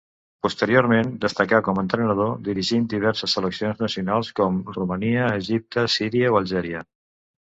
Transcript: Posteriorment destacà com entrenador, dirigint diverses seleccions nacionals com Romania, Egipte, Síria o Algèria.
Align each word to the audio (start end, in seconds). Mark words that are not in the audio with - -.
Posteriorment 0.45 1.09
destacà 1.25 1.59
com 1.65 1.81
entrenador, 1.81 2.31
dirigint 2.47 2.87
diverses 2.95 3.37
seleccions 3.37 3.83
nacionals 3.85 4.33
com 4.41 4.57
Romania, 4.79 5.27
Egipte, 5.43 5.87
Síria 5.97 6.33
o 6.37 6.41
Algèria. 6.41 6.83